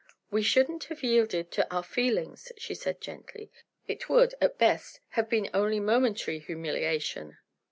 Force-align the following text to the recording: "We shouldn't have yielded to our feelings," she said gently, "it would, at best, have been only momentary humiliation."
"We 0.31 0.41
shouldn't 0.41 0.85
have 0.85 1.03
yielded 1.03 1.51
to 1.51 1.71
our 1.71 1.83
feelings," 1.83 2.51
she 2.57 2.73
said 2.73 3.01
gently, 3.01 3.51
"it 3.87 4.09
would, 4.09 4.33
at 4.41 4.57
best, 4.57 4.99
have 5.09 5.29
been 5.29 5.47
only 5.53 5.79
momentary 5.79 6.39
humiliation." 6.39 7.37